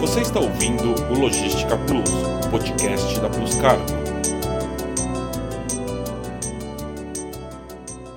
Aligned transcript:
Você 0.00 0.20
está 0.20 0.38
ouvindo 0.38 0.94
o 1.10 1.18
Logística 1.18 1.74
Plus, 1.86 2.10
podcast 2.50 3.18
da 3.18 3.30
Plus 3.30 3.54
Cargo. 3.58 3.84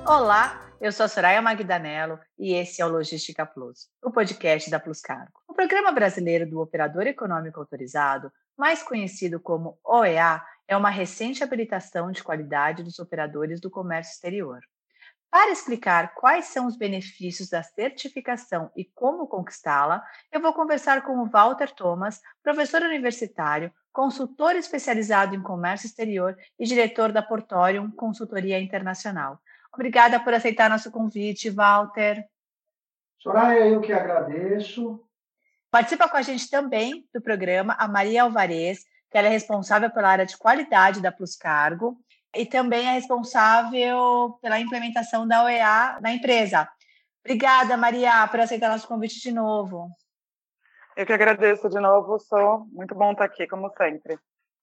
Olá, 0.05 0.69
eu 0.81 0.91
sou 0.91 1.05
a 1.05 1.09
Soraya 1.09 1.41
Magdanello 1.41 2.19
e 2.37 2.53
esse 2.53 2.81
é 2.81 2.85
o 2.85 2.89
Logística 2.89 3.45
Plus, 3.45 3.87
o 4.03 4.11
podcast 4.11 4.69
da 4.69 4.77
Plus 4.77 4.99
Cargo. 4.99 5.31
O 5.47 5.53
Programa 5.53 5.93
Brasileiro 5.93 6.49
do 6.49 6.59
Operador 6.59 7.07
Econômico 7.07 7.61
Autorizado, 7.61 8.29
mais 8.57 8.83
conhecido 8.83 9.39
como 9.39 9.79
OEA, 9.83 10.43
é 10.67 10.75
uma 10.75 10.89
recente 10.89 11.43
habilitação 11.43 12.11
de 12.11 12.21
qualidade 12.21 12.83
dos 12.83 12.99
operadores 12.99 13.61
do 13.61 13.71
comércio 13.71 14.11
exterior. 14.11 14.59
Para 15.31 15.51
explicar 15.51 16.15
quais 16.15 16.45
são 16.45 16.65
os 16.65 16.75
benefícios 16.75 17.49
da 17.49 17.61
certificação 17.61 18.71
e 18.75 18.83
como 18.83 19.27
conquistá-la, 19.27 20.03
eu 20.31 20.41
vou 20.41 20.51
conversar 20.53 21.03
com 21.03 21.19
o 21.19 21.29
Walter 21.29 21.71
Thomas, 21.71 22.19
professor 22.41 22.81
universitário, 22.81 23.71
consultor 23.93 24.55
especializado 24.55 25.35
em 25.35 25.41
comércio 25.41 25.85
exterior 25.85 26.35
e 26.57 26.65
diretor 26.65 27.11
da 27.11 27.21
Portorium 27.21 27.91
Consultoria 27.91 28.59
Internacional. 28.59 29.39
Obrigada 29.71 30.19
por 30.19 30.33
aceitar 30.33 30.67
nosso 30.67 30.89
convite, 30.89 31.51
Walter. 31.51 32.25
Soraya, 33.19 33.67
eu 33.67 33.81
que 33.81 33.93
agradeço. 33.93 34.99
Participa 35.69 36.09
com 36.09 36.17
a 36.17 36.23
gente 36.23 36.49
também 36.49 37.07
do 37.13 37.21
programa 37.21 37.75
a 37.77 37.87
Maria 37.87 38.23
Alvarez, 38.23 38.79
que 39.11 39.17
ela 39.17 39.27
é 39.27 39.31
responsável 39.31 39.91
pela 39.91 40.09
área 40.09 40.25
de 40.25 40.35
qualidade 40.35 41.01
da 41.01 41.11
Plus 41.11 41.35
Cargo 41.35 42.03
e 42.35 42.45
também 42.45 42.87
é 42.87 42.93
responsável 42.93 44.37
pela 44.41 44.59
implementação 44.59 45.27
da 45.27 45.43
OEA 45.43 45.99
na 46.01 46.11
empresa. 46.13 46.69
Obrigada, 47.23 47.75
Maria, 47.75 48.27
por 48.27 48.39
aceitar 48.39 48.69
nosso 48.69 48.87
convite 48.87 49.19
de 49.21 49.31
novo. 49.31 49.89
Eu 50.95 51.05
que 51.05 51.13
agradeço 51.13 51.69
de 51.69 51.79
novo, 51.79 52.19
sou 52.19 52.65
muito 52.71 52.93
bom 52.95 53.11
estar 53.11 53.25
aqui, 53.25 53.47
como 53.47 53.71
sempre. 53.77 54.19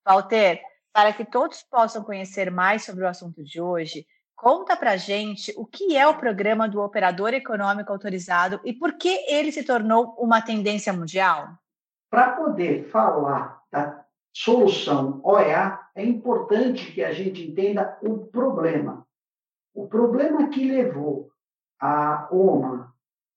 Walter, 0.07 0.61
para 0.93 1.13
que 1.13 1.25
todos 1.25 1.63
possam 1.63 2.03
conhecer 2.05 2.51
mais 2.51 2.85
sobre 2.85 3.05
o 3.05 3.09
assunto 3.09 3.43
de 3.43 3.61
hoje, 3.61 4.07
conta 4.35 4.77
para 4.77 4.97
gente 4.97 5.53
o 5.57 5.67
que 5.67 5.97
é 5.97 6.07
o 6.07 6.17
programa 6.17 6.69
do 6.69 6.81
Operador 6.81 7.35
Econômico 7.35 7.93
Autorizado 7.93 8.61
e 8.65 8.73
por 8.73 8.95
que 8.95 9.25
ele 9.29 9.51
se 9.51 9.65
tornou 9.65 10.15
uma 10.19 10.43
tendência 10.43 10.93
mundial. 10.93 11.49
Para 12.11 12.33
poder 12.33 12.89
falar 12.91 13.63
da 13.71 14.06
solução 14.37 15.19
OEA, 15.25 15.81
é 15.95 16.05
importante 16.05 16.93
que 16.93 17.03
a 17.03 17.11
gente 17.11 17.43
entenda 17.43 17.99
o 18.03 18.27
problema. 18.27 19.07
O 19.75 19.89
problema 19.89 20.49
que 20.49 20.71
levou 20.71 21.31
a 21.81 22.29
OMA, 22.31 22.93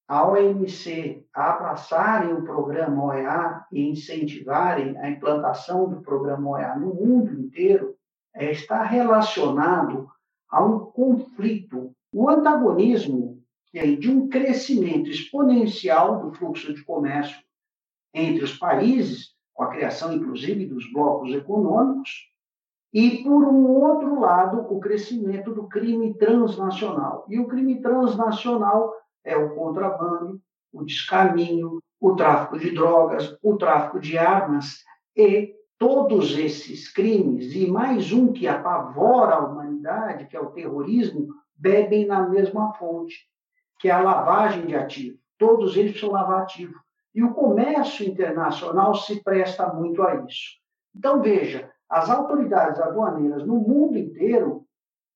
a 0.06 0.28
OMC 0.28 1.25
a 1.33 1.53
abraçarem 1.53 2.33
o 2.33 2.44
programa 2.44 3.06
OEA 3.06 3.66
e 3.72 3.88
incentivarem 3.88 4.97
a 4.97 5.09
implantação 5.09 5.88
do 5.89 6.02
programa 6.02 6.50
OEA 6.50 6.75
no 6.75 6.94
mundo 6.94 7.34
inteiro 7.34 7.95
é, 8.36 8.52
está 8.52 8.84
relacionado 8.84 10.09
a 10.50 10.61
um 10.61 10.80
conflito, 10.80 11.95
o 12.13 12.25
um 12.25 12.30
antagonismo 12.30 13.41
de 13.72 14.11
um 14.11 14.28
crescimento 14.28 15.09
exponencial 15.09 16.19
do 16.19 16.34
fluxo 16.34 16.73
de 16.73 16.84
comércio 16.84 17.39
entre 18.13 18.44
os 18.44 18.58
países 18.58 19.39
com 19.60 19.66
a 19.66 19.72
criação, 19.72 20.14
inclusive, 20.14 20.66
dos 20.66 20.90
blocos 20.90 21.34
econômicos, 21.34 22.30
e, 22.94 23.22
por 23.22 23.44
um 23.44 23.68
outro 23.68 24.18
lado, 24.18 24.66
o 24.74 24.80
crescimento 24.80 25.54
do 25.54 25.68
crime 25.68 26.14
transnacional. 26.14 27.26
E 27.28 27.38
o 27.38 27.46
crime 27.46 27.82
transnacional 27.82 28.94
é 29.22 29.36
o 29.36 29.54
contrabando, 29.56 30.42
o 30.72 30.82
descaminho, 30.86 31.84
o 32.00 32.16
tráfico 32.16 32.58
de 32.58 32.72
drogas, 32.72 33.38
o 33.44 33.58
tráfico 33.58 34.00
de 34.00 34.18
armas 34.18 34.86
e 35.14 35.54
todos 35.78 36.38
esses 36.38 36.90
crimes, 36.90 37.54
e 37.54 37.70
mais 37.70 38.14
um 38.14 38.32
que 38.32 38.48
apavora 38.48 39.36
a 39.36 39.46
humanidade, 39.46 40.28
que 40.28 40.38
é 40.38 40.40
o 40.40 40.52
terrorismo, 40.52 41.34
bebem 41.53 42.06
na 42.06 42.30
mesma 42.30 42.72
fonte, 42.75 43.28
que 43.78 43.90
é 43.90 43.92
a 43.92 44.02
lavagem 44.02 44.66
de 44.66 44.75
ativo. 44.75 45.19
Todos 45.38 45.75
eles 45.75 45.92
precisam 45.92 46.14
lavar 46.14 46.44
ativo. 46.44 46.80
E 47.14 47.24
o 47.24 47.34
comércio 47.34 48.06
internacional 48.08 48.94
se 48.96 49.24
presta 49.24 49.74
muito 49.74 50.02
a 50.03 50.25
isso. 50.25 50.59
Então, 50.96 51.22
veja, 51.22 51.72
as 51.90 52.09
autoridades 52.09 52.80
aduaneiras 52.80 53.46
no 53.46 53.56
mundo 53.56 53.97
inteiro 53.97 54.66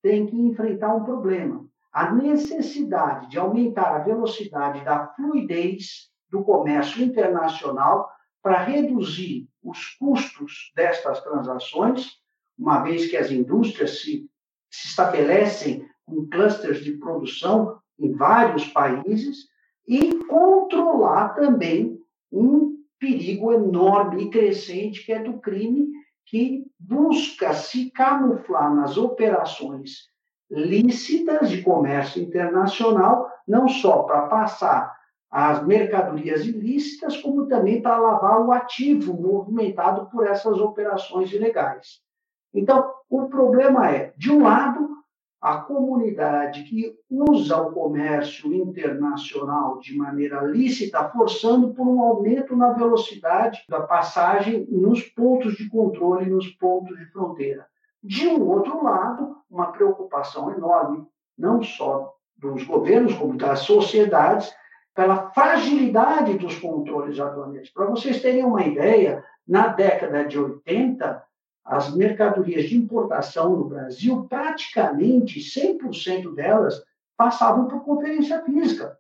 têm 0.02 0.26
que 0.26 0.36
enfrentar 0.36 0.96
um 0.96 1.04
problema: 1.04 1.66
a 1.92 2.12
necessidade 2.12 3.30
de 3.30 3.38
aumentar 3.38 3.96
a 3.96 4.00
velocidade 4.00 4.84
da 4.84 5.08
fluidez 5.08 6.10
do 6.30 6.44
comércio 6.44 7.04
internacional 7.04 8.10
para 8.42 8.64
reduzir 8.64 9.48
os 9.64 9.96
custos 9.96 10.72
destas 10.76 11.22
transações, 11.22 12.12
uma 12.58 12.82
vez 12.82 13.10
que 13.10 13.16
as 13.16 13.32
indústrias 13.32 14.02
se, 14.02 14.30
se 14.70 14.88
estabelecem 14.88 15.88
com 16.06 16.28
clusters 16.28 16.84
de 16.84 16.98
produção 16.98 17.80
em 17.98 18.12
vários 18.12 18.68
países 18.68 19.48
e 19.88 20.24
controlar 20.26 21.30
também 21.30 22.00
um 22.32 22.78
perigo 23.00 23.52
enorme 23.52 24.24
e 24.24 24.30
crescente 24.30 25.06
que 25.06 25.12
é 25.12 25.20
do 25.20 25.40
crime 25.40 25.90
que 26.26 26.66
busca 26.80 27.54
se 27.54 27.92
camuflar 27.92 28.74
nas 28.74 28.98
operações 28.98 30.08
lícitas 30.50 31.50
de 31.50 31.62
comércio 31.62 32.22
internacional, 32.22 33.30
não 33.48 33.68
só 33.68 34.04
para 34.04 34.28
passar 34.28 34.96
as 35.30 35.66
mercadorias 35.66 36.46
ilícitas, 36.46 37.18
como 37.18 37.48
também 37.48 37.82
para 37.82 37.98
lavar 37.98 38.40
o 38.42 38.52
ativo 38.52 39.14
movimentado 39.14 40.08
por 40.12 40.28
essas 40.28 40.60
operações 40.60 41.32
ilegais. 41.34 42.02
Então, 42.54 42.94
o 43.10 43.28
problema 43.28 43.90
é, 43.90 44.14
de 44.16 44.32
um 44.32 44.44
lado, 44.44 44.88
a 45.44 45.58
comunidade 45.58 46.64
que 46.64 46.98
usa 47.10 47.58
o 47.58 47.74
comércio 47.74 48.54
internacional 48.54 49.78
de 49.78 49.94
maneira 49.94 50.40
lícita, 50.40 51.10
forçando 51.10 51.74
por 51.74 51.86
um 51.86 52.02
aumento 52.02 52.56
na 52.56 52.72
velocidade 52.72 53.62
da 53.68 53.82
passagem 53.82 54.66
nos 54.72 55.02
pontos 55.02 55.56
de 55.56 55.68
controle, 55.68 56.30
nos 56.30 56.48
pontos 56.48 56.98
de 56.98 57.06
fronteira. 57.08 57.68
De 58.02 58.26
um 58.26 58.42
outro 58.48 58.82
lado, 58.82 59.36
uma 59.52 59.74
preocupação 59.74 60.50
enorme, 60.56 61.06
não 61.38 61.62
só 61.62 62.14
dos 62.38 62.64
governos, 62.64 63.14
como 63.14 63.36
das 63.36 63.60
sociedades, 63.60 64.50
pela 64.96 65.30
fragilidade 65.32 66.38
dos 66.38 66.58
controles 66.58 67.20
aduaneiros. 67.20 67.70
Para 67.70 67.88
vocês 67.88 68.22
terem 68.22 68.46
uma 68.46 68.66
ideia, 68.66 69.22
na 69.46 69.68
década 69.68 70.24
de 70.24 70.40
80, 70.40 71.22
as 71.64 71.94
mercadorias 71.96 72.66
de 72.66 72.78
importação 72.78 73.56
no 73.56 73.66
Brasil, 73.66 74.26
praticamente 74.28 75.40
100% 75.40 76.34
delas 76.36 76.84
passavam 77.16 77.68
por 77.68 77.84
conferência 77.84 78.44
física. 78.44 78.98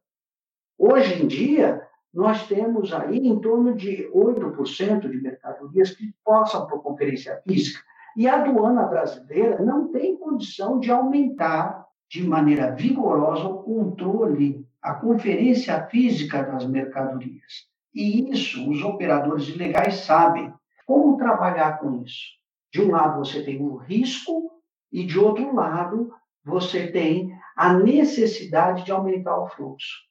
Hoje 0.78 1.22
em 1.22 1.28
dia, 1.28 1.86
nós 2.14 2.48
temos 2.48 2.94
aí 2.94 3.18
em 3.18 3.40
torno 3.40 3.76
de 3.76 4.10
8% 4.14 5.10
de 5.10 5.22
mercadorias 5.22 5.92
que 5.92 6.14
passam 6.24 6.68
por 6.68 6.82
conferência 6.82 7.42
física. 7.46 7.82
E 8.16 8.28
a 8.28 8.42
aduana 8.42 8.84
brasileira 8.84 9.60
não 9.60 9.92
tem 9.92 10.16
condição 10.16 10.80
de 10.80 10.92
aumentar 10.92 11.86
de 12.08 12.24
maneira 12.28 12.72
vigorosa 12.72 13.48
o 13.48 13.64
controle, 13.64 14.68
a 14.82 14.94
conferência 14.94 15.84
física 15.88 16.44
das 16.44 16.66
mercadorias. 16.66 17.68
E 17.94 18.30
isso 18.32 18.70
os 18.70 18.84
operadores 18.84 19.50
ilegais 19.50 19.96
sabem. 20.02 20.54
Como 20.86 21.18
trabalhar 21.18 21.80
com 21.80 22.04
isso? 22.04 22.43
De 22.74 22.82
um 22.82 22.90
lado 22.90 23.20
você 23.20 23.44
tem 23.44 23.62
o 23.62 23.76
risco 23.76 24.52
e 24.92 25.06
de 25.06 25.20
outro 25.20 25.54
lado 25.54 26.12
você 26.44 26.92
tem 26.92 27.32
a 27.56 27.74
necessidade 27.74 28.84
de 28.84 28.92
aumentar 28.92 29.38
o 29.38 29.48
fluxo. 29.48 30.02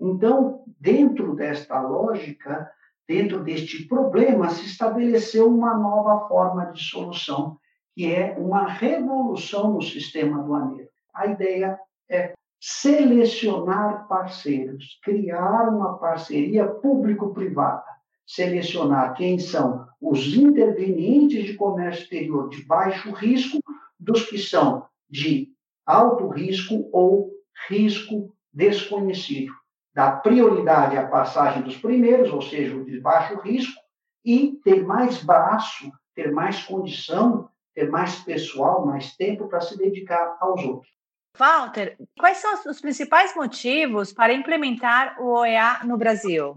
Então, 0.00 0.64
dentro 0.80 1.34
desta 1.34 1.80
lógica, 1.80 2.70
dentro 3.08 3.42
deste 3.42 3.86
problema, 3.88 4.48
se 4.50 4.66
estabeleceu 4.66 5.48
uma 5.48 5.74
nova 5.76 6.28
forma 6.28 6.66
de 6.66 6.82
solução, 6.82 7.58
que 7.94 8.12
é 8.12 8.36
uma 8.38 8.66
revolução 8.68 9.72
no 9.72 9.82
sistema 9.82 10.40
aduaneiro. 10.40 10.88
A 11.12 11.26
ideia 11.26 11.78
é 12.08 12.32
selecionar 12.60 14.06
parceiros, 14.06 15.00
criar 15.02 15.68
uma 15.68 15.98
parceria 15.98 16.66
público-privada, 16.66 17.84
selecionar 18.26 19.14
quem 19.14 19.38
são 19.38 19.86
os 20.00 20.26
intervenientes 20.34 21.44
de 21.44 21.54
comércio 21.54 22.02
exterior 22.02 22.48
de 22.48 22.64
baixo 22.64 23.12
risco 23.12 23.58
dos 23.98 24.24
que 24.28 24.38
são 24.38 24.86
de 25.08 25.52
alto 25.86 26.28
risco 26.28 26.88
ou 26.92 27.30
risco 27.68 28.34
desconhecido. 28.52 29.52
Dar 29.94 30.22
prioridade 30.22 30.96
à 30.96 31.06
passagem 31.06 31.62
dos 31.62 31.76
primeiros, 31.76 32.32
ou 32.32 32.40
seja, 32.40 32.76
o 32.76 32.84
de 32.84 32.98
baixo 33.00 33.38
risco, 33.40 33.80
e 34.24 34.58
ter 34.64 34.84
mais 34.84 35.22
braço, 35.22 35.90
ter 36.14 36.32
mais 36.32 36.62
condição, 36.62 37.48
ter 37.74 37.90
mais 37.90 38.16
pessoal, 38.20 38.86
mais 38.86 39.14
tempo 39.16 39.48
para 39.48 39.60
se 39.60 39.76
dedicar 39.76 40.36
aos 40.40 40.62
outros. 40.64 40.90
Walter, 41.36 41.96
quais 42.18 42.38
são 42.38 42.54
os 42.66 42.80
principais 42.80 43.34
motivos 43.34 44.12
para 44.12 44.34
implementar 44.34 45.20
o 45.20 45.40
OEA 45.40 45.80
no 45.84 45.96
Brasil? 45.96 46.54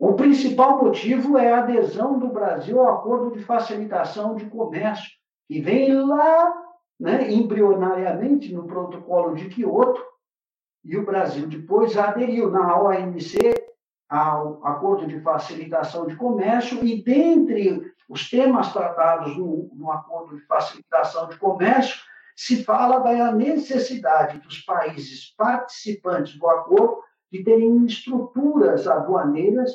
O 0.00 0.14
principal 0.14 0.82
motivo 0.82 1.36
é 1.36 1.52
a 1.52 1.58
adesão 1.58 2.18
do 2.18 2.28
Brasil 2.28 2.80
ao 2.80 2.94
Acordo 2.94 3.36
de 3.36 3.44
Facilitação 3.44 4.34
de 4.34 4.46
Comércio, 4.46 5.10
que 5.46 5.60
vem 5.60 5.92
lá, 5.92 6.54
né, 6.98 7.30
embrionariamente, 7.30 8.50
no 8.50 8.66
protocolo 8.66 9.34
de 9.34 9.50
Quioto, 9.50 10.02
e 10.82 10.96
o 10.96 11.04
Brasil 11.04 11.46
depois 11.46 11.98
aderiu 11.98 12.50
na 12.50 12.80
OMC 12.80 13.36
ao 14.08 14.66
Acordo 14.66 15.06
de 15.06 15.20
Facilitação 15.20 16.06
de 16.06 16.16
Comércio, 16.16 16.82
e 16.82 17.02
dentre 17.02 17.82
os 18.08 18.30
temas 18.30 18.72
tratados 18.72 19.36
no, 19.36 19.68
no 19.74 19.92
Acordo 19.92 20.34
de 20.34 20.46
Facilitação 20.46 21.28
de 21.28 21.36
Comércio, 21.36 22.00
se 22.34 22.64
fala 22.64 23.00
da 23.00 23.32
necessidade 23.32 24.38
dos 24.38 24.60
países 24.60 25.34
participantes 25.36 26.38
do 26.38 26.48
acordo 26.48 27.02
de 27.30 27.44
terem 27.44 27.84
estruturas 27.84 28.88
aduaneiras 28.88 29.70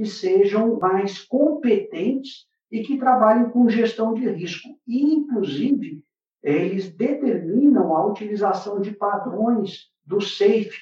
que 0.00 0.06
sejam 0.06 0.78
mais 0.78 1.18
competentes 1.18 2.46
e 2.72 2.82
que 2.82 2.96
trabalhem 2.96 3.50
com 3.50 3.68
gestão 3.68 4.14
de 4.14 4.26
risco. 4.30 4.66
E, 4.88 5.14
inclusive, 5.14 6.02
eles 6.42 6.90
determinam 6.90 7.94
a 7.94 8.06
utilização 8.06 8.80
de 8.80 8.92
padrões 8.92 9.90
do 10.02 10.18
SAFE, 10.18 10.78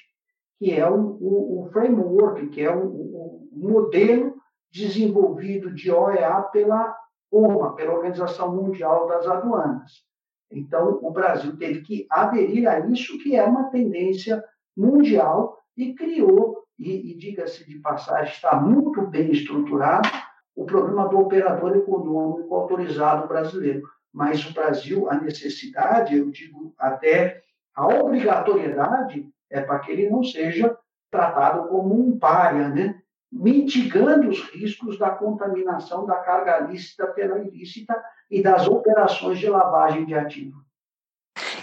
que 0.61 0.71
é 0.71 0.89
o, 0.89 1.69
framework, 1.73 2.47
que 2.51 2.63
é 2.63 2.73
o, 2.73 3.49
modelo 3.51 4.37
desenvolvido 4.71 5.75
de 5.75 5.91
OEA 5.91 6.43
pela 6.53 6.97
OMA, 7.29 7.75
pela 7.75 7.95
Organização 7.95 8.55
Mundial 8.55 9.09
das 9.09 9.27
Aduanas. 9.27 10.05
Então, 10.49 11.01
o 11.03 11.11
Brasil 11.11 11.57
teve 11.57 11.81
que 11.81 12.07
aderir 12.09 12.69
a 12.69 12.87
isso, 12.87 13.19
que 13.19 13.35
é 13.35 13.43
uma 13.43 13.65
tendência 13.65 14.45
mundial, 14.77 15.59
e 15.77 15.93
criou 15.93 16.48
e, 16.79 17.13
e 17.13 17.15
diga-se 17.17 17.67
de 17.67 17.79
passagem, 17.79 18.33
está 18.33 18.55
muito 18.57 19.03
bem 19.07 19.31
estruturado 19.31 20.09
o 20.55 20.65
programa 20.65 21.09
do 21.09 21.19
operador 21.19 21.77
econômico 21.77 22.55
autorizado 22.55 23.27
brasileiro. 23.27 23.89
Mas 24.13 24.45
o 24.45 24.53
Brasil, 24.53 25.11
a 25.11 25.15
necessidade, 25.15 26.17
eu 26.17 26.31
digo 26.31 26.75
até 26.79 27.43
a 27.75 27.87
obrigatoriedade, 27.87 29.29
é 29.51 29.61
para 29.61 29.79
que 29.79 29.93
ele 29.93 30.11
não 30.11 30.25
seja 30.25 30.77
tratado 31.11 31.69
como 31.69 31.95
um 31.95 32.19
párea, 32.19 32.69
né? 32.69 33.01
mitigando 33.31 34.29
os 34.29 34.41
riscos 34.51 34.99
da 34.99 35.11
contaminação 35.11 36.07
da 36.07 36.17
carga 36.17 36.61
lícita 36.61 37.07
pela 37.07 37.39
ilícita 37.39 38.03
e 38.31 38.43
das 38.43 38.67
operações 38.67 39.39
de 39.39 39.49
lavagem 39.49 40.07
de 40.07 40.15
ativo. 40.15 40.61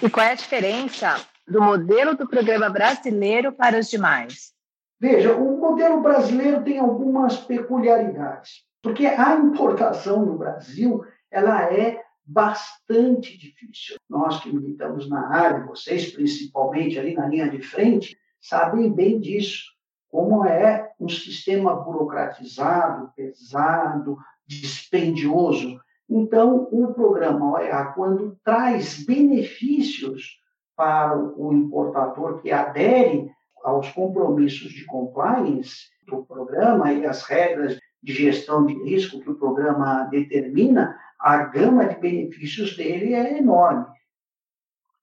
E 0.01 0.09
qual 0.09 0.25
é 0.25 0.31
a 0.31 0.35
diferença 0.35 1.15
do 1.47 1.61
modelo 1.61 2.15
do 2.15 2.27
programa 2.27 2.69
brasileiro 2.69 3.51
para 3.51 3.79
os 3.79 3.89
demais? 3.89 4.54
Veja, 4.99 5.35
o 5.35 5.59
modelo 5.59 6.01
brasileiro 6.01 6.63
tem 6.63 6.79
algumas 6.79 7.37
peculiaridades, 7.37 8.63
porque 8.81 9.05
a 9.05 9.35
importação 9.35 10.25
no 10.25 10.37
Brasil 10.37 11.03
ela 11.29 11.63
é 11.63 12.01
bastante 12.25 13.37
difícil. 13.37 13.97
Nós 14.09 14.41
que 14.41 14.51
militamos 14.53 15.09
na 15.09 15.27
área, 15.27 15.65
vocês 15.65 16.11
principalmente 16.13 16.97
ali 16.97 17.13
na 17.13 17.27
linha 17.27 17.49
de 17.49 17.61
frente, 17.61 18.17
sabem 18.39 18.91
bem 18.91 19.19
disso, 19.19 19.63
como 20.09 20.45
é 20.45 20.91
um 20.99 21.09
sistema 21.09 21.75
burocratizado, 21.75 23.11
pesado, 23.15 24.17
dispendioso. 24.47 25.79
Então, 26.09 26.69
o 26.71 26.93
programa 26.93 27.53
OEA, 27.53 27.85
quando 27.87 28.37
traz 28.43 29.03
benefícios 29.03 30.39
para 30.75 31.17
o 31.17 31.51
importador 31.53 32.41
que 32.41 32.51
adere 32.51 33.34
aos 33.65 33.91
compromissos 33.91 34.71
de 34.71 34.85
compliance 34.85 35.89
do 36.03 36.23
programa 36.23 36.93
e 36.93 37.05
as 37.05 37.23
regras 37.23 37.79
de 38.01 38.13
gestão 38.13 38.63
de 38.63 38.75
risco 38.83 39.19
que 39.19 39.31
o 39.31 39.35
programa 39.35 40.03
determina, 40.03 40.95
a 41.19 41.37
gama 41.37 41.85
de 41.87 41.95
benefícios 41.95 42.77
dele 42.77 43.15
é 43.15 43.39
enorme. 43.39 43.87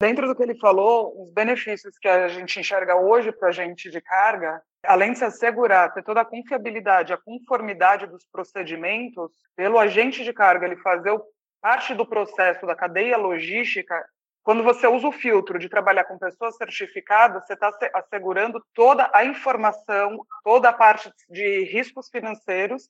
Dentro 0.01 0.29
do 0.29 0.35
que 0.37 0.43
ele 0.45 0.55
falou, 0.55 1.13
os 1.25 1.33
benefícios 1.33 1.99
que 1.99 2.07
a 2.07 2.29
gente 2.29 2.61
enxerga 2.61 2.97
hoje 2.97 3.33
para 3.33 3.49
a 3.49 3.53
gente 3.53 3.91
de 3.91 4.01
carga, 4.01 4.63
além 4.85 5.13
de 5.13 5.19
se 5.19 5.25
assegurar, 5.25 5.93
ter 5.93 6.05
toda 6.05 6.21
a 6.21 6.25
confiabilidade, 6.25 7.13
a 7.13 7.17
conformidade 7.17 8.07
dos 8.07 8.25
procedimentos, 8.31 9.31
pelo 9.57 9.79
agente 9.79 10.23
de 10.23 10.33
carga 10.33 10.67
ele 10.67 10.77
fazer 10.77 11.21
parte 11.61 11.95
do 11.95 12.07
processo 12.07 12.67
da 12.67 12.75
cadeia 12.75 13.17
logística, 13.17 14.05
quando 14.43 14.63
você 14.63 14.87
usa 14.87 15.07
o 15.07 15.13
filtro 15.13 15.59
de 15.59 15.69
trabalhar 15.69 16.05
com 16.05 16.19
pessoas 16.19 16.57
certificadas, 16.57 17.47
você 17.47 17.55
está 17.55 17.73
assegurando 17.95 18.65
toda 18.75 19.09
a 19.13 19.25
informação, 19.25 20.27
toda 20.43 20.69
a 20.69 20.73
parte 20.73 21.13
de 21.29 21.65
riscos 21.65 22.09
financeiros, 22.09 22.89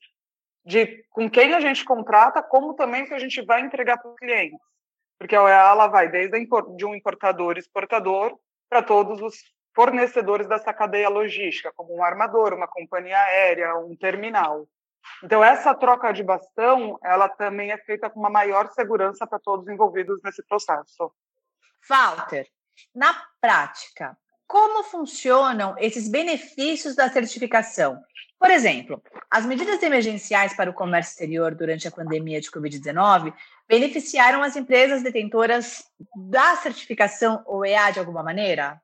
de 0.65 1.05
com 1.11 1.29
quem 1.29 1.55
a 1.55 1.61
gente 1.61 1.85
contrata, 1.85 2.43
como 2.43 2.75
também 2.75 3.05
que 3.05 3.15
a 3.15 3.19
gente 3.19 3.43
vai 3.45 3.61
entregar 3.61 3.99
para 3.99 4.11
os 4.11 4.17
clientes. 4.17 4.59
Porque 5.19 5.37
a 5.37 5.43
OEA 5.43 5.71
ela 5.71 5.87
vai 5.89 6.09
desde 6.09 6.39
de 6.77 6.87
um 6.87 6.95
importador, 6.95 7.59
exportador, 7.59 8.39
para 8.69 8.83
todos 8.83 9.21
os 9.21 9.37
fornecedores 9.75 10.49
dessa 10.49 10.73
cadeia 10.73 11.09
logística, 11.09 11.73
como 11.77 11.95
um 11.95 12.03
armador, 12.03 12.55
uma 12.55 12.67
companhia 12.67 13.19
aérea, 13.19 13.77
um 13.77 13.95
terminal. 13.97 14.67
Então, 15.23 15.43
essa 15.43 15.75
troca 15.75 16.13
de 16.13 16.23
bastão, 16.23 16.99
ela 17.03 17.29
também 17.29 17.73
é 17.73 17.79
feita 17.79 18.09
com 18.09 18.21
uma 18.21 18.31
maior 18.31 18.69
segurança 18.73 19.27
para 19.27 19.39
todos 19.39 19.69
envolvidos 19.69 20.21
nesse 20.23 20.43
processo. 20.47 21.13
Walter, 21.89 22.47
na 22.95 23.15
prática, 23.41 24.17
como 24.47 24.85
funcionam 24.85 25.75
esses 25.79 26.09
benefícios 26.09 26.95
da 26.95 27.09
certificação? 27.09 28.01
Por 28.39 28.51
exemplo, 28.51 29.03
as 29.31 29.47
medidas 29.47 29.83
emergenciais 29.83 30.55
para 30.55 30.69
o 30.69 30.75
comércio 30.75 31.13
exterior 31.13 31.55
durante 31.55 31.87
a 31.87 31.93
pandemia 31.93 32.41
de 32.41 32.51
Covid-19 32.51 33.33
beneficiaram 33.69 34.43
as 34.43 34.57
empresas 34.57 35.03
detentoras 35.03 35.85
da 36.15 36.57
certificação 36.57 37.43
OEA 37.47 37.93
de 37.93 38.01
alguma 38.01 38.23
maneira? 38.23 38.81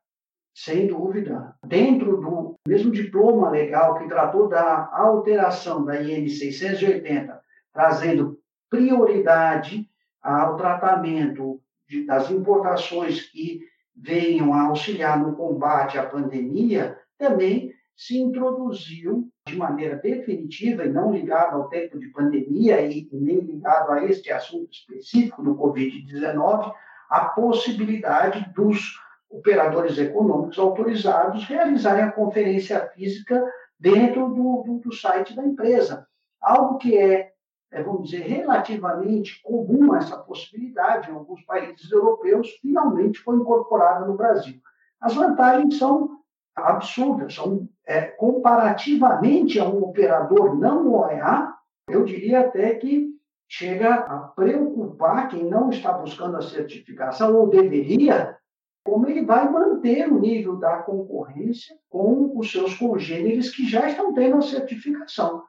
Sem 0.55 0.87
dúvida. 0.87 1.55
Dentro 1.65 2.17
do 2.17 2.55
mesmo 2.67 2.91
diploma 2.91 3.51
legal 3.51 3.99
que 3.99 4.09
tratou 4.09 4.49
da 4.49 4.89
alteração 4.93 5.85
da 5.85 6.01
IN 6.01 6.29
680, 6.29 7.41
trazendo 7.73 8.41
prioridade 8.71 9.89
ao 10.23 10.57
tratamento 10.57 11.61
de, 11.89 12.05
das 12.05 12.31
importações 12.31 13.23
que 13.31 13.61
venham 13.97 14.55
a 14.55 14.69
auxiliar 14.69 15.19
no 15.19 15.35
combate 15.35 15.99
à 15.99 16.07
pandemia, 16.07 16.97
também 17.19 17.73
se 17.97 18.17
introduziu 18.17 19.29
de 19.49 19.57
maneira 19.57 19.97
definitiva 19.97 20.85
e 20.85 20.93
não 20.93 21.13
ligado 21.13 21.57
ao 21.57 21.69
tempo 21.69 21.99
de 21.99 22.09
pandemia 22.09 22.81
e 22.81 23.09
nem 23.11 23.41
ligado 23.41 23.91
a 23.91 24.05
este 24.05 24.31
assunto 24.31 24.71
específico 24.71 25.43
do 25.43 25.57
Covid-19, 25.57 26.73
a 27.11 27.25
possibilidade 27.25 28.53
dos 28.55 29.01
operadores 29.29 29.99
econômicos 29.99 30.59
autorizados 30.59 31.45
realizarem 31.45 32.05
a 32.05 32.13
conferência 32.13 32.87
física 32.95 33.45
dentro 33.79 34.29
do, 34.29 34.63
do, 34.65 34.79
do 34.79 34.95
site 34.95 35.35
da 35.35 35.45
empresa. 35.45 36.07
Algo 36.41 36.79
que 36.79 36.97
é 36.97 37.33
é, 37.71 37.83
vamos 37.83 38.09
dizer, 38.09 38.27
relativamente 38.27 39.43
comum 39.43 39.95
essa 39.95 40.17
possibilidade 40.17 41.11
em 41.11 41.15
alguns 41.15 41.43
países 41.45 41.91
europeus, 41.91 42.49
finalmente 42.63 43.19
foi 43.21 43.37
incorporada 43.37 44.07
no 44.07 44.17
Brasil. 44.17 44.61
As 45.01 45.15
vantagens 45.15 45.79
são 45.79 46.19
absurdas, 46.57 47.35
são 47.35 47.69
é, 47.87 48.03
comparativamente 48.03 49.61
a 49.61 49.65
um 49.65 49.83
operador 49.83 50.59
não 50.59 50.93
OEA, 50.93 51.53
eu 51.89 52.05
diria 52.05 52.41
até 52.41 52.75
que 52.75 53.17
chega 53.49 53.95
a 53.95 54.19
preocupar 54.19 55.29
quem 55.29 55.45
não 55.45 55.71
está 55.71 55.93
buscando 55.93 56.37
a 56.37 56.43
certificação 56.43 57.35
ou 57.35 57.49
deveria, 57.49 58.37
como 58.85 59.09
ele 59.09 59.25
vai 59.25 59.51
manter 59.51 60.11
o 60.11 60.19
nível 60.19 60.57
da 60.57 60.79
concorrência 60.83 61.77
com 61.89 62.37
os 62.39 62.51
seus 62.51 62.75
congêneres 62.75 63.55
que 63.55 63.67
já 63.67 63.89
estão 63.89 64.13
tendo 64.13 64.37
a 64.37 64.43
certificação. 64.43 65.43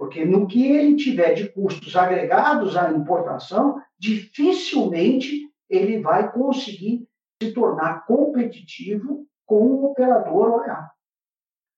Porque 0.00 0.24
no 0.24 0.46
que 0.46 0.66
ele 0.66 0.96
tiver 0.96 1.34
de 1.34 1.50
custos 1.50 1.94
agregados 1.94 2.74
à 2.74 2.90
importação, 2.90 3.82
dificilmente 3.98 5.46
ele 5.68 6.00
vai 6.00 6.32
conseguir 6.32 7.06
se 7.38 7.52
tornar 7.52 8.06
competitivo 8.06 9.26
com 9.44 9.56
o 9.56 9.84
operador 9.90 10.54
OEA. 10.54 10.90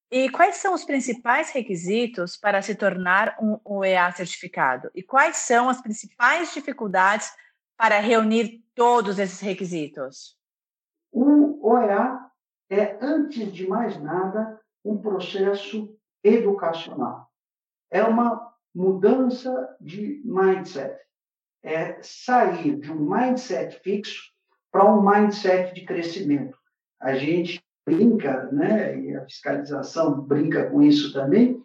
E 0.09 0.31
quais 0.31 0.59
são 0.59 0.73
os 0.73 0.85
principais 0.85 1.51
requisitos 1.51 2.37
para 2.37 2.63
se 2.63 2.77
tornar 2.77 3.37
um 3.43 3.59
OEA 3.65 4.13
certificado? 4.13 4.89
E 4.95 5.03
quais 5.03 5.39
são 5.39 5.69
as 5.69 5.83
principais 5.83 6.55
dificuldades 6.55 7.29
para 7.77 7.99
reunir 7.99 8.63
todos 8.73 9.19
esses 9.19 9.41
requisitos? 9.41 10.39
O 11.11 11.59
OEA 11.69 12.21
é, 12.71 12.99
antes 13.05 13.53
de 13.53 13.67
mais 13.67 14.01
nada, 14.01 14.61
um 14.85 14.97
processo 14.97 15.99
educacional 16.23 17.32
é 17.93 18.03
uma 18.03 18.51
mudança 18.75 19.77
de 19.79 20.23
mindset. 20.25 20.99
É 21.63 21.99
sair 22.03 22.81
de 22.81 22.91
um 22.91 22.99
mindset 22.99 23.79
fixo 23.81 24.33
para 24.73 24.93
um 24.93 25.09
mindset 25.09 25.75
de 25.75 25.85
crescimento. 25.85 26.57
A 26.99 27.15
gente 27.15 27.63
brinca, 27.87 28.49
né, 28.51 28.99
e 28.99 29.15
a 29.15 29.25
fiscalização 29.25 30.23
brinca 30.23 30.71
com 30.71 30.83
isso 30.83 31.13
também, 31.13 31.63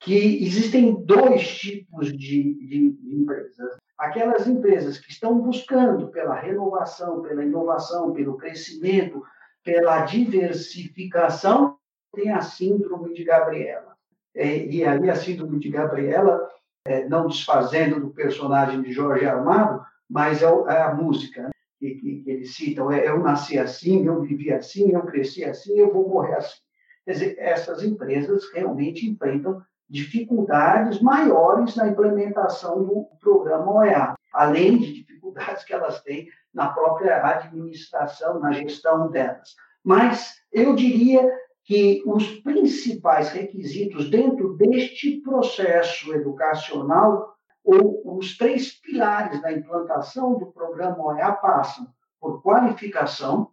que 0.00 0.42
existem 0.42 1.04
dois 1.04 1.58
tipos 1.58 2.08
de, 2.08 2.54
de, 2.54 2.90
de 2.92 3.14
empresas. 3.14 3.76
Aquelas 3.98 4.48
empresas 4.48 4.98
que 4.98 5.10
estão 5.10 5.38
buscando 5.38 6.08
pela 6.08 6.40
renovação, 6.40 7.20
pela 7.20 7.44
inovação, 7.44 8.14
pelo 8.14 8.38
crescimento, 8.38 9.22
pela 9.62 10.06
diversificação, 10.06 11.76
tem 12.14 12.30
a 12.30 12.40
síndrome 12.40 13.12
de 13.12 13.22
Gabriela. 13.24 13.94
É, 14.34 14.66
e 14.66 14.84
aí 14.84 15.10
a 15.10 15.16
síndrome 15.16 15.58
de 15.58 15.70
Gabriela, 15.70 16.48
é, 16.84 17.08
não 17.08 17.26
desfazendo 17.26 18.00
do 18.00 18.10
personagem 18.10 18.82
de 18.82 18.92
Jorge 18.92 19.26
Armado, 19.26 19.84
mas 20.08 20.42
é, 20.42 20.46
é 20.46 20.82
a 20.82 20.94
música 20.94 21.42
né? 21.42 21.50
que, 21.78 21.94
que, 21.94 22.24
eles 22.26 22.54
citam. 22.54 22.90
É, 22.90 23.08
eu 23.08 23.18
nasci 23.20 23.58
assim, 23.58 24.06
eu 24.06 24.20
vivi 24.22 24.52
assim, 24.52 24.92
eu 24.92 25.02
cresci 25.02 25.44
assim, 25.44 25.78
eu 25.78 25.92
vou 25.92 26.08
morrer 26.08 26.36
assim. 26.36 26.58
Quer 27.04 27.12
dizer, 27.12 27.36
essas 27.38 27.82
empresas 27.82 28.44
realmente 28.52 29.08
enfrentam 29.08 29.62
dificuldades 29.88 31.00
maiores 31.00 31.74
na 31.74 31.88
implementação 31.88 32.84
do 32.84 33.08
programa 33.20 33.72
OEA, 33.72 34.14
além 34.32 34.78
de 34.78 34.92
dificuldades 34.92 35.64
que 35.64 35.72
elas 35.72 36.00
têm 36.02 36.28
na 36.54 36.68
própria 36.68 37.26
administração, 37.26 38.38
na 38.38 38.52
gestão 38.52 39.10
delas. 39.10 39.54
Mas 39.82 40.34
eu 40.52 40.74
diria 40.76 41.28
que 41.70 42.02
os 42.04 42.26
principais 42.40 43.28
requisitos 43.28 44.10
dentro 44.10 44.56
deste 44.56 45.20
processo 45.20 46.12
educacional, 46.12 47.36
ou 47.62 48.18
os 48.18 48.36
três 48.36 48.72
pilares 48.72 49.40
da 49.40 49.52
implantação 49.52 50.36
do 50.36 50.46
programa 50.46 51.00
OEA 51.00 51.30
passam 51.30 51.86
por 52.20 52.42
qualificação, 52.42 53.52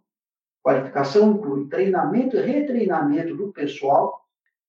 qualificação 0.60 1.30
inclui 1.30 1.68
treinamento 1.68 2.36
e 2.36 2.40
retreinamento 2.40 3.36
do 3.36 3.52
pessoal, 3.52 4.20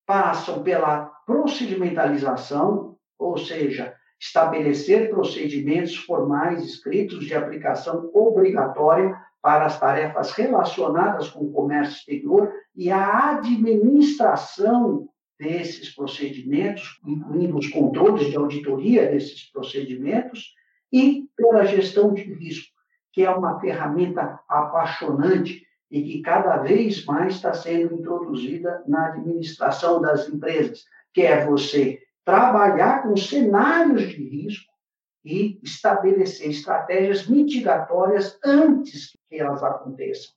passam 0.06 0.62
pela 0.62 1.06
procedimentalização, 1.26 3.00
ou 3.18 3.36
seja, 3.36 3.96
estabelecer 4.20 5.10
procedimentos 5.10 5.96
formais 5.96 6.64
escritos 6.66 7.26
de 7.26 7.34
aplicação 7.34 8.10
obrigatória 8.14 9.16
para 9.42 9.66
as 9.66 9.80
tarefas 9.80 10.32
relacionadas 10.32 11.30
com 11.30 11.46
o 11.46 11.52
comércio 11.52 11.98
exterior 11.98 12.52
e 12.76 12.92
a 12.92 13.38
administração 13.38 15.08
desses 15.40 15.96
procedimentos, 15.96 17.00
incluindo 17.06 17.58
os 17.58 17.70
controles 17.70 18.28
de 18.28 18.36
auditoria 18.36 19.10
desses 19.10 19.50
procedimentos, 19.50 20.54
e 20.92 21.28
pela 21.38 21.66
gestão 21.66 22.14
de 22.14 22.24
risco, 22.24 22.74
que 23.14 23.24
é 23.24 23.30
uma 23.30 23.60
ferramenta 23.60 24.40
apaixonante 24.50 25.66
e 25.90 26.04
que 26.04 26.22
cada 26.22 26.58
vez 26.58 27.06
mais 27.06 27.36
está 27.36 27.54
sendo 27.54 27.96
introduzida 27.96 28.84
na 28.88 29.08
administração 29.08 30.02
das 30.02 30.28
empresas, 30.28 30.84
que 31.14 31.22
é 31.22 31.46
você 31.46 32.00
trabalhar 32.30 33.02
com 33.02 33.18
cenários 33.18 34.08
de 34.10 34.24
risco 34.24 34.72
e 35.26 35.60
estabelecer 35.64 36.52
estratégias 36.52 37.26
mitigatórias 37.26 38.38
antes 38.46 39.18
que 39.28 39.40
elas 39.40 39.64
aconteçam. 39.64 40.32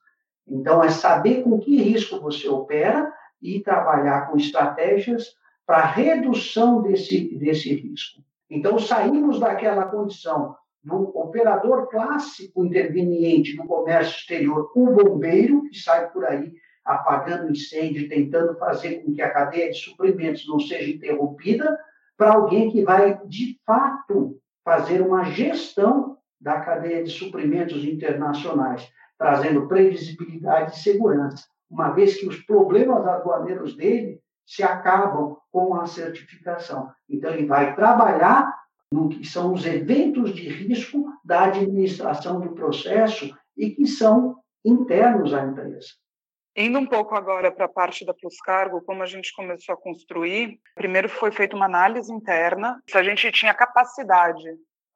Então, 0.49 0.83
é 0.83 0.89
saber 0.89 1.43
com 1.43 1.61
que 1.61 1.77
risco 1.83 2.19
você 2.19 2.49
opera 2.49 3.13
e 3.43 3.61
trabalhar 3.61 4.31
com 4.31 4.39
estratégias 4.39 5.37
para 5.67 5.85
redução 5.85 6.81
desse, 6.81 7.37
desse 7.37 7.75
risco. 7.75 8.23
Então, 8.49 8.79
saímos 8.79 9.39
daquela 9.39 9.85
condição 9.85 10.57
do 10.83 11.15
operador 11.17 11.91
clássico 11.91 12.65
interveniente 12.65 13.55
no 13.55 13.67
comércio 13.67 14.17
exterior, 14.17 14.73
o 14.75 14.87
bombeiro, 14.87 15.63
que 15.69 15.79
sai 15.79 16.11
por 16.11 16.25
aí 16.25 16.55
apagando 16.85 17.51
incêndio, 17.51 18.09
tentando 18.09 18.59
fazer 18.59 19.03
com 19.03 19.13
que 19.13 19.23
a 19.23 19.31
cadeia 19.31 19.71
de 19.71 19.79
suprimentos 19.79 20.47
não 20.49 20.59
seja 20.59 20.91
interrompida, 20.91 21.79
para 22.17 22.35
alguém 22.35 22.71
que 22.71 22.85
vai, 22.85 23.21
de 23.27 23.59
fato, 23.65 24.39
fazer 24.65 25.01
uma 25.01 25.25
gestão 25.25 26.17
da 26.41 26.61
cadeia 26.61 27.03
de 27.03 27.11
suprimentos 27.11 27.85
internacionais, 27.85 28.89
trazendo 29.19 29.69
previsibilidade 29.69 30.73
e 30.73 30.81
segurança, 30.81 31.47
uma 31.71 31.91
vez 31.91 32.19
que 32.19 32.27
os 32.27 32.39
problemas 32.45 33.07
aduaneiros 33.07 33.77
dele 33.77 34.21
se 34.45 34.63
acabam 34.63 35.37
com 35.51 35.75
a 35.75 35.87
certificação. 35.87 36.91
Então, 37.09 37.33
ele 37.33 37.47
vai 37.47 37.75
trabalhar 37.75 38.53
no 38.93 39.09
que 39.09 39.25
são 39.25 39.53
os 39.53 39.65
eventos 39.65 40.35
de 40.35 40.49
risco 40.49 41.07
da 41.25 41.45
administração 41.45 42.41
do 42.41 42.53
processo 42.53 43.35
e 43.57 43.71
que 43.71 43.87
são 43.87 44.37
internos 44.65 45.33
à 45.33 45.45
empresa. 45.45 45.89
Indo 46.55 46.79
um 46.79 46.87
pouco 46.87 47.15
agora 47.15 47.51
para 47.51 47.65
a 47.65 47.69
parte 47.69 48.05
da 48.05 48.13
Plus 48.13 48.37
Cargo, 48.45 48.83
como 48.83 49.03
a 49.03 49.07
gente 49.07 49.35
começou 49.35 49.75
a 49.75 49.81
construir, 49.81 50.61
primeiro 50.75 51.09
foi 51.09 51.33
feita 51.33 51.57
uma 51.57 51.65
análise 51.65 52.13
interna, 52.13 52.79
se 52.87 52.99
a 52.99 53.03
gente 53.03 53.33
tinha 53.33 53.55
capacidade, 53.55 54.45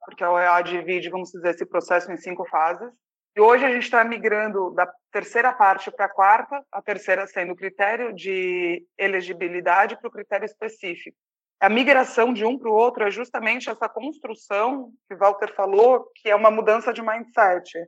porque 0.05 0.23
a 0.23 0.31
OEA 0.31 0.61
divide, 0.61 1.09
vamos 1.09 1.31
dizer, 1.31 1.49
esse 1.49 1.65
processo 1.65 2.11
em 2.11 2.17
cinco 2.17 2.47
fases, 2.47 2.91
e 3.35 3.41
hoje 3.41 3.65
a 3.65 3.71
gente 3.71 3.83
está 3.83 4.03
migrando 4.03 4.71
da 4.75 4.87
terceira 5.11 5.51
parte 5.51 5.89
para 5.89 6.05
a 6.05 6.09
quarta, 6.09 6.63
a 6.71 6.81
terceira 6.81 7.25
sendo 7.25 7.53
o 7.53 7.55
critério 7.55 8.13
de 8.13 8.85
elegibilidade 8.95 9.97
para 9.97 10.07
o 10.07 10.11
critério 10.11 10.45
específico. 10.45 11.17
A 11.59 11.69
migração 11.69 12.33
de 12.33 12.45
um 12.45 12.57
para 12.57 12.69
o 12.69 12.73
outro 12.73 13.03
é 13.03 13.09
justamente 13.09 13.67
essa 13.67 13.89
construção 13.89 14.91
que 15.07 15.15
Walter 15.15 15.53
falou, 15.55 16.07
que 16.15 16.29
é 16.29 16.35
uma 16.35 16.51
mudança 16.51 16.93
de 16.93 17.01
mindset 17.01 17.79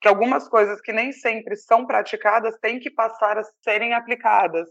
que 0.00 0.08
algumas 0.08 0.48
coisas 0.48 0.80
que 0.80 0.92
nem 0.92 1.12
sempre 1.12 1.56
são 1.56 1.86
praticadas 1.86 2.58
têm 2.58 2.80
que 2.80 2.90
passar 2.90 3.38
a 3.38 3.42
serem 3.62 3.92
aplicadas. 3.92 4.68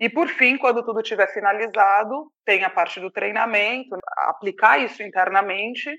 E, 0.00 0.08
por 0.08 0.28
fim, 0.28 0.56
quando 0.56 0.84
tudo 0.84 1.00
estiver 1.00 1.26
finalizado, 1.32 2.32
tem 2.44 2.64
a 2.64 2.70
parte 2.70 3.00
do 3.00 3.10
treinamento, 3.10 3.96
aplicar 4.18 4.78
isso 4.78 5.02
internamente 5.02 5.90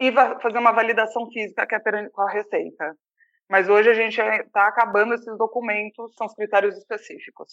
e 0.00 0.12
fazer 0.42 0.58
uma 0.58 0.72
validação 0.72 1.30
física 1.30 1.66
que 1.66 1.74
é 1.74 2.08
com 2.08 2.22
a 2.22 2.30
receita. 2.30 2.96
Mas 3.48 3.68
hoje 3.68 3.88
a 3.88 3.94
gente 3.94 4.20
está 4.20 4.66
acabando 4.66 5.14
esses 5.14 5.38
documentos, 5.38 6.14
são 6.16 6.26
os 6.26 6.34
critérios 6.34 6.76
específicos. 6.76 7.52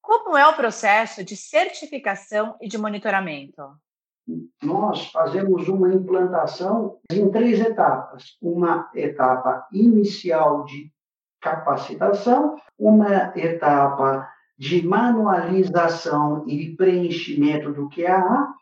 Como 0.00 0.36
é 0.36 0.46
o 0.46 0.56
processo 0.56 1.22
de 1.24 1.36
certificação 1.36 2.56
e 2.60 2.68
de 2.68 2.78
monitoramento? 2.78 3.62
Nós 4.62 5.06
fazemos 5.06 5.68
uma 5.68 5.92
implantação 5.92 6.98
em 7.10 7.30
três 7.30 7.60
etapas. 7.60 8.36
Uma 8.40 8.90
etapa 8.94 9.66
inicial 9.72 10.64
de 10.64 10.92
capacitação, 11.40 12.56
uma 12.78 13.32
etapa 13.36 14.28
de 14.58 14.86
manualização 14.86 16.44
e 16.46 16.76
preenchimento 16.76 17.72
do 17.72 17.88
QAA, 17.88 18.54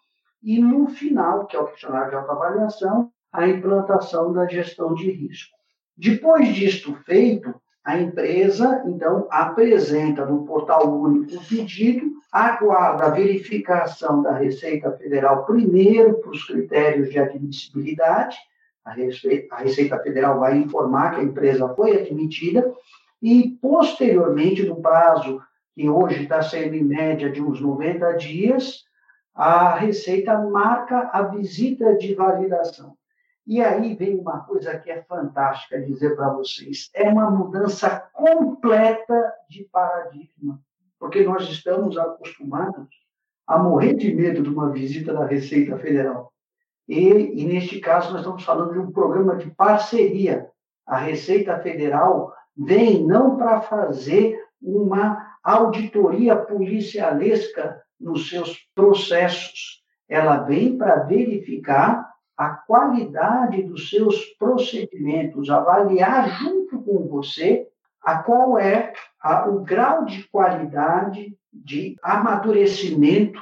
e 0.42 0.60
no 0.60 0.86
final, 0.86 1.46
que 1.46 1.56
é 1.56 1.60
o 1.60 1.66
questionário 1.66 2.10
de 2.10 2.16
autoavaliação, 2.16 3.10
a 3.32 3.48
implantação 3.48 4.32
da 4.32 4.46
gestão 4.46 4.94
de 4.94 5.10
risco. 5.10 5.56
Depois 5.96 6.54
disto 6.54 6.94
feito, 7.04 7.52
a 7.88 7.98
empresa, 7.98 8.82
então, 8.84 9.26
apresenta 9.30 10.26
no 10.26 10.44
portal 10.44 10.94
único 11.00 11.36
o 11.36 11.44
pedido 11.46 12.18
aguarda 12.30 13.06
a 13.06 13.10
verificação 13.10 14.20
da 14.22 14.36
Receita 14.36 14.92
Federal 14.92 15.46
primeiro 15.46 16.20
para 16.20 16.30
os 16.30 16.44
critérios 16.44 17.08
de 17.08 17.18
admissibilidade, 17.18 18.36
a 18.84 18.90
Receita, 18.90 19.54
a 19.54 19.60
Receita 19.60 19.98
Federal 20.00 20.38
vai 20.38 20.58
informar 20.58 21.14
que 21.14 21.20
a 21.20 21.24
empresa 21.24 21.66
foi 21.74 21.98
admitida, 21.98 22.70
e 23.22 23.56
posteriormente, 23.58 24.64
no 24.64 24.82
prazo 24.82 25.40
que 25.74 25.88
hoje 25.88 26.24
está 26.24 26.42
sendo 26.42 26.74
em 26.74 26.84
média 26.84 27.32
de 27.32 27.40
uns 27.40 27.58
90 27.58 28.12
dias, 28.18 28.84
a 29.34 29.74
Receita 29.78 30.36
marca 30.36 31.08
a 31.10 31.22
visita 31.22 31.96
de 31.96 32.14
validação. 32.14 32.97
E 33.48 33.60
aí 33.60 33.96
vem 33.96 34.16
uma 34.16 34.40
coisa 34.40 34.78
que 34.78 34.90
é 34.90 35.02
fantástica 35.02 35.80
dizer 35.80 36.14
para 36.14 36.32
vocês: 36.34 36.88
é 36.94 37.08
uma 37.08 37.30
mudança 37.30 38.08
completa 38.12 39.32
de 39.48 39.64
paradigma 39.64 40.60
porque 40.98 41.22
nós 41.22 41.48
estamos 41.48 41.96
acostumados 41.96 42.88
a 43.46 43.58
morrer 43.58 43.94
de 43.94 44.12
medo 44.14 44.42
de 44.42 44.48
uma 44.48 44.70
visita 44.70 45.14
da 45.14 45.24
Receita 45.24 45.78
Federal. 45.78 46.32
E, 46.86 46.98
e, 46.98 47.44
neste 47.46 47.80
caso, 47.80 48.10
nós 48.10 48.20
estamos 48.20 48.44
falando 48.44 48.72
de 48.72 48.78
um 48.78 48.90
programa 48.90 49.36
de 49.36 49.50
parceria. 49.50 50.50
A 50.86 50.98
Receita 50.98 51.58
Federal 51.60 52.32
vem 52.56 53.06
não 53.06 53.36
para 53.36 53.60
fazer 53.60 54.38
uma 54.60 55.36
auditoria 55.42 56.36
policialesca 56.36 57.80
nos 57.98 58.28
seus 58.28 58.56
processos, 58.74 59.82
ela 60.08 60.38
vem 60.38 60.76
para 60.76 61.04
verificar 61.04 62.07
a 62.38 62.50
qualidade 62.50 63.64
dos 63.64 63.90
seus 63.90 64.24
procedimentos, 64.38 65.50
avaliar 65.50 66.28
junto 66.38 66.80
com 66.82 67.08
você 67.08 67.66
a 68.00 68.22
qual 68.22 68.56
é 68.56 68.92
a, 69.20 69.48
o 69.48 69.60
grau 69.62 70.04
de 70.04 70.22
qualidade, 70.28 71.36
de 71.52 71.96
amadurecimento 72.00 73.40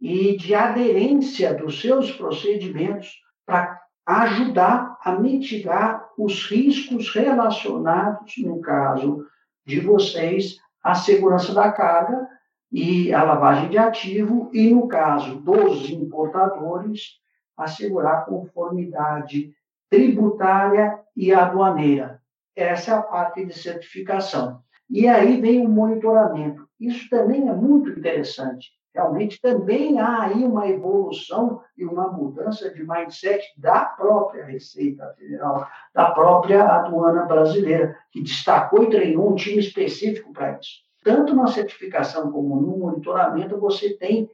e 0.00 0.34
de 0.38 0.54
aderência 0.54 1.52
dos 1.52 1.78
seus 1.80 2.10
procedimentos 2.10 3.20
para 3.44 3.78
ajudar 4.06 4.96
a 5.04 5.12
mitigar 5.12 6.08
os 6.16 6.50
riscos 6.50 7.14
relacionados, 7.14 8.32
no 8.38 8.62
caso 8.62 9.26
de 9.66 9.80
vocês, 9.80 10.56
à 10.82 10.94
segurança 10.94 11.52
da 11.52 11.70
carga 11.70 12.26
e 12.72 13.12
a 13.12 13.22
lavagem 13.22 13.68
de 13.68 13.76
ativo, 13.76 14.50
e 14.54 14.70
no 14.70 14.88
caso 14.88 15.36
dos 15.36 15.90
importadores, 15.90 17.18
assegurar 17.58 18.24
conformidade 18.24 19.52
tributária 19.90 21.00
e 21.16 21.32
aduaneira. 21.32 22.20
Essa 22.54 22.92
é 22.92 22.94
a 22.94 23.02
parte 23.02 23.44
de 23.44 23.52
certificação. 23.52 24.60
E 24.88 25.06
aí 25.06 25.40
vem 25.40 25.66
o 25.66 25.68
monitoramento. 25.68 26.66
Isso 26.80 27.08
também 27.10 27.48
é 27.48 27.52
muito 27.52 27.90
interessante. 27.90 28.70
Realmente 28.94 29.40
também 29.40 30.00
há 30.00 30.22
aí 30.24 30.44
uma 30.44 30.66
evolução 30.66 31.60
e 31.76 31.84
uma 31.84 32.08
mudança 32.10 32.70
de 32.70 32.82
mindset 32.82 33.44
da 33.56 33.84
própria 33.84 34.44
Receita 34.44 35.14
Federal, 35.16 35.68
da 35.94 36.10
própria 36.10 36.64
aduana 36.64 37.24
brasileira, 37.24 37.96
que 38.10 38.22
destacou 38.22 38.82
e 38.82 38.90
treinou 38.90 39.30
um 39.30 39.34
time 39.34 39.58
específico 39.58 40.32
para 40.32 40.58
isso. 40.58 40.82
Tanto 41.04 41.34
na 41.36 41.46
certificação 41.46 42.32
como 42.32 42.60
no 42.60 42.78
monitoramento, 42.78 43.58
você 43.58 43.96
tem 43.96 44.28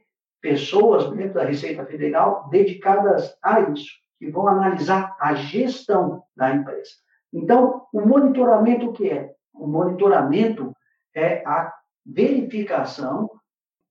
pessoas 0.45 1.09
dentro 1.09 1.33
da 1.33 1.43
Receita 1.43 1.83
Federal 1.87 2.47
dedicadas 2.51 3.35
a 3.41 3.61
isso, 3.61 3.89
que 4.19 4.29
vão 4.29 4.47
analisar 4.47 5.17
a 5.19 5.33
gestão 5.33 6.21
da 6.37 6.53
empresa. 6.53 6.91
Então, 7.33 7.87
o 7.91 8.01
monitoramento 8.01 8.89
o 8.89 8.93
que 8.93 9.09
é? 9.09 9.33
O 9.51 9.65
monitoramento 9.65 10.71
é 11.15 11.43
a 11.47 11.73
verificação 12.05 13.27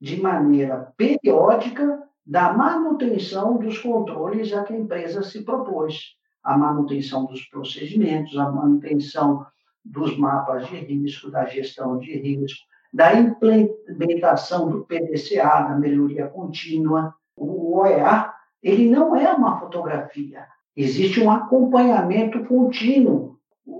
de 0.00 0.20
maneira 0.20 0.92
periódica 0.96 2.00
da 2.24 2.52
manutenção 2.52 3.58
dos 3.58 3.78
controles 3.78 4.52
a 4.52 4.62
que 4.62 4.74
a 4.74 4.78
empresa 4.78 5.24
se 5.24 5.42
propôs, 5.44 6.14
a 6.40 6.56
manutenção 6.56 7.26
dos 7.26 7.42
procedimentos, 7.48 8.38
a 8.38 8.48
manutenção 8.48 9.44
dos 9.84 10.16
mapas 10.16 10.68
de 10.68 10.76
risco, 10.76 11.32
da 11.32 11.46
gestão 11.46 11.98
de 11.98 12.16
risco, 12.16 12.64
da 12.94 13.12
implementação 13.12 14.70
do 14.70 14.84
PDCA, 14.84 15.62
da 15.68 15.76
melhoria 15.76 16.28
contínua. 16.28 17.14
O 17.36 17.78
OEA, 17.78 18.32
ele 18.62 18.88
não 18.88 19.16
é 19.16 19.32
uma 19.32 19.58
fotografia, 19.58 20.46
existe 20.76 21.20
um 21.20 21.30
acompanhamento 21.30 22.44
contínuo. 22.44 23.36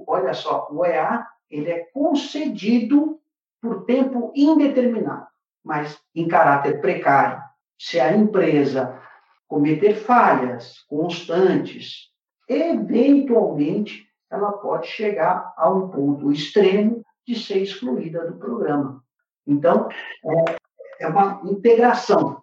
Olha 0.06 0.34
só, 0.34 0.68
o 0.70 0.78
OEA, 0.78 1.24
ele 1.48 1.70
é 1.70 1.84
concedido 1.92 3.20
por 3.62 3.84
tempo 3.84 4.32
indeterminado 4.34 5.28
mas 5.64 5.98
em 6.14 6.28
caráter 6.28 6.80
precário. 6.80 7.42
Se 7.78 7.98
a 7.98 8.14
empresa 8.14 9.00
cometer 9.48 9.94
falhas 9.94 10.80
constantes, 10.88 12.10
eventualmente 12.48 14.06
ela 14.30 14.52
pode 14.52 14.88
chegar 14.88 15.54
a 15.56 15.70
um 15.70 15.88
ponto 15.88 16.30
extremo 16.30 17.02
de 17.26 17.38
ser 17.38 17.62
excluída 17.62 18.26
do 18.26 18.36
programa. 18.36 19.02
Então, 19.46 19.88
é, 20.24 21.04
é 21.04 21.08
uma 21.08 21.40
integração. 21.44 22.42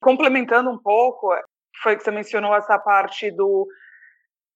Complementando 0.00 0.70
um 0.70 0.78
pouco, 0.78 1.34
foi 1.82 1.96
que 1.96 2.02
você 2.02 2.10
mencionou 2.10 2.54
essa 2.54 2.78
parte 2.78 3.30
do 3.30 3.66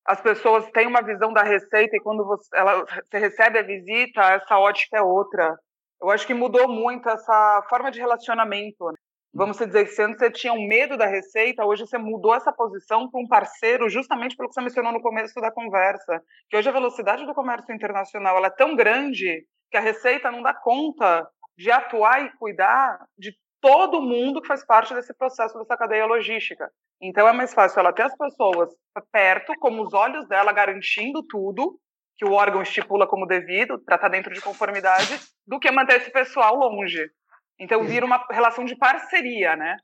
as 0.07 0.21
pessoas 0.21 0.69
têm 0.73 0.87
uma 0.87 1.03
visão 1.03 1.33
da 1.33 1.43
receita 1.43 1.97
e 1.97 2.01
quando 2.01 2.25
você, 2.25 2.49
ela, 2.55 2.85
você 2.85 3.19
recebe 3.19 3.59
a 3.59 3.63
visita, 3.63 4.23
essa 4.23 4.59
ótica 4.59 4.97
é 4.97 5.03
outra. 5.03 5.57
Eu 6.01 6.11
acho 6.11 6.27
que 6.27 6.35
mudou 6.35 6.67
muito 6.67 7.09
essa 7.09 7.65
forma 7.69 7.91
de 7.91 8.01
relacionamento. 8.01 8.87
Né? 8.87 8.95
Vamos 9.33 9.59
dizer 9.59 9.85
que 9.85 10.03
antes 10.03 10.19
você 10.19 10.31
tinha 10.31 10.53
um 10.53 10.67
medo 10.67 10.97
da 10.97 11.07
receita, 11.07 11.65
hoje 11.65 11.87
você 11.87 11.99
mudou 11.99 12.35
essa 12.35 12.53
posição 12.53 13.09
para 13.09 13.21
um 13.21 13.29
parceiro 13.29 13.89
justamente 13.89 14.37
pelo 14.37 14.49
que 14.49 14.55
você 14.55 14.61
mencionou 14.61 14.93
no 14.93 15.03
começo 15.03 15.41
da 15.41 15.53
conversa, 15.53 16.21
que 16.49 16.57
hoje 16.57 16.69
a 16.69 16.73
velocidade 16.73 17.25
do 17.25 17.35
comércio 17.35 17.73
internacional 17.73 18.45
é 18.45 18.51
tão 18.51 18.75
grande 18.75 19.45
que 19.71 19.77
a 19.77 19.81
receita 19.81 20.33
não 20.33 20.43
dá 20.43 20.53
conta 20.53 21.29
de 21.61 21.71
atuar 21.71 22.25
e 22.25 22.31
cuidar 22.39 23.07
de 23.19 23.37
todo 23.61 24.01
mundo 24.01 24.41
que 24.41 24.49
faz 24.49 24.65
parte 24.65 24.95
desse 24.95 25.13
processo 25.13 25.59
dessa 25.59 25.77
cadeia 25.77 26.07
logística. 26.07 26.71
Então 27.03 27.29
é 27.29 27.35
mais 27.35 27.53
fácil 27.53 27.81
ela 27.81 27.93
ter 27.93 28.05
as 28.05 28.17
pessoas 28.17 28.71
perto, 29.13 29.53
como 29.61 29.83
os 29.83 29.93
olhos 29.93 30.27
dela, 30.27 30.55
garantindo 30.55 31.23
tudo, 31.29 31.79
que 32.17 32.25
o 32.25 32.33
órgão 32.33 32.63
estipula 32.63 33.07
como 33.07 33.27
devido, 33.27 33.79
para 33.79 33.97
estar 33.97 34.09
dentro 34.09 34.33
de 34.33 34.41
conformidade, 34.41 35.21
do 35.47 35.61
que 35.61 35.71
manter 35.71 35.99
esse 36.01 36.11
pessoal 36.11 36.57
longe. 36.57 37.11
Então 37.59 37.85
vira 37.85 38.07
uma 38.07 38.27
relação 38.31 38.65
de 38.65 38.75
parceria, 38.75 39.55
né? 39.55 39.77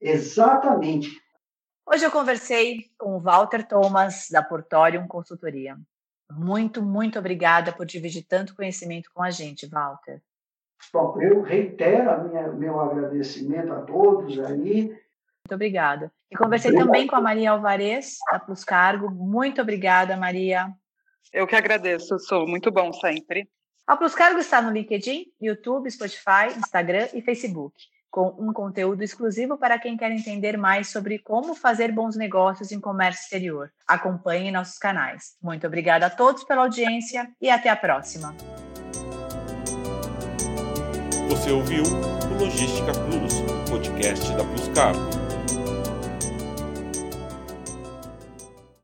Exatamente. 0.00 1.10
Hoje 1.84 2.04
eu 2.04 2.10
conversei 2.12 2.84
com 2.96 3.16
o 3.16 3.20
Walter 3.20 3.66
Thomas, 3.66 4.28
da 4.30 4.44
Portorium 4.44 5.08
Consultoria. 5.08 5.76
Muito, 6.30 6.80
muito 6.80 7.18
obrigada 7.18 7.72
por 7.72 7.84
dividir 7.84 8.24
tanto 8.28 8.54
conhecimento 8.54 9.10
com 9.12 9.24
a 9.24 9.30
gente, 9.30 9.66
Walter. 9.68 10.22
Bom, 10.92 11.20
eu 11.20 11.42
reitero 11.42 12.28
minha, 12.28 12.48
meu 12.48 12.80
agradecimento 12.80 13.72
a 13.72 13.82
todos 13.82 14.38
aí. 14.40 14.88
Muito 14.88 15.54
obrigada. 15.54 16.12
E 16.30 16.36
conversei 16.36 16.70
Obrigado. 16.70 16.86
também 16.86 17.06
com 17.06 17.16
a 17.16 17.20
Maria 17.20 17.50
Alvarez, 17.50 18.16
da 18.30 18.38
Plus 18.38 18.64
Cargo. 18.64 19.10
Muito 19.10 19.60
obrigada, 19.60 20.16
Maria. 20.16 20.68
Eu 21.32 21.46
que 21.46 21.56
agradeço, 21.56 22.18
sou 22.20 22.46
muito 22.46 22.70
bom 22.70 22.92
sempre. 22.92 23.48
A 23.86 23.96
Plus 23.96 24.14
Cargo 24.14 24.38
está 24.38 24.62
no 24.62 24.70
LinkedIn, 24.70 25.26
YouTube, 25.40 25.90
Spotify, 25.90 26.56
Instagram 26.56 27.08
e 27.12 27.20
Facebook, 27.20 27.74
com 28.08 28.36
um 28.38 28.52
conteúdo 28.52 29.02
exclusivo 29.02 29.58
para 29.58 29.78
quem 29.78 29.96
quer 29.96 30.12
entender 30.12 30.56
mais 30.56 30.88
sobre 30.88 31.18
como 31.18 31.54
fazer 31.54 31.90
bons 31.90 32.16
negócios 32.16 32.70
em 32.70 32.80
comércio 32.80 33.24
exterior. 33.24 33.72
Acompanhe 33.88 34.52
nossos 34.52 34.78
canais. 34.78 35.36
Muito 35.42 35.66
obrigada 35.66 36.06
a 36.06 36.10
todos 36.10 36.44
pela 36.44 36.62
audiência 36.62 37.28
e 37.40 37.50
até 37.50 37.68
a 37.68 37.76
próxima. 37.76 38.34
Você 41.30 41.52
ouviu 41.52 41.84
o 41.84 42.42
Logística 42.42 42.90
Plus, 42.90 43.34
podcast 43.70 44.32
da 44.32 44.42
Plus 44.42 44.68
Cargo. 44.74 45.19